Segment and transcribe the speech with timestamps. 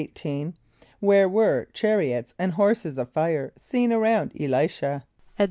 [0.51, 5.03] = Where were chariots and horses of fire seen around [+E] l[=i]´sh[.a]?